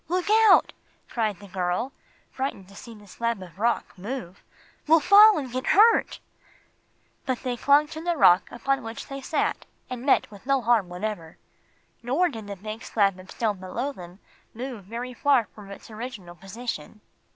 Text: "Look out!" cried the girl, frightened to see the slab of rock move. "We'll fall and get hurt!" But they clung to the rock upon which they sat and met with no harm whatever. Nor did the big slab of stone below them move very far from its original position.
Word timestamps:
"Look 0.07 0.31
out!" 0.49 0.73
cried 1.09 1.37
the 1.37 1.47
girl, 1.47 1.91
frightened 2.31 2.67
to 2.69 2.75
see 2.75 2.95
the 2.95 3.05
slab 3.05 3.39
of 3.43 3.59
rock 3.59 3.95
move. 3.95 4.41
"We'll 4.87 4.99
fall 4.99 5.37
and 5.37 5.51
get 5.51 5.67
hurt!" 5.77 6.19
But 7.27 7.43
they 7.43 7.55
clung 7.55 7.85
to 7.89 8.01
the 8.01 8.17
rock 8.17 8.47
upon 8.49 8.81
which 8.81 9.05
they 9.09 9.21
sat 9.21 9.67
and 9.91 10.01
met 10.03 10.31
with 10.31 10.47
no 10.47 10.59
harm 10.63 10.89
whatever. 10.89 11.37
Nor 12.01 12.29
did 12.29 12.47
the 12.47 12.55
big 12.55 12.81
slab 12.81 13.19
of 13.19 13.29
stone 13.29 13.59
below 13.59 13.91
them 13.91 14.17
move 14.55 14.85
very 14.85 15.13
far 15.13 15.45
from 15.53 15.69
its 15.69 15.91
original 15.91 16.33
position. 16.35 17.01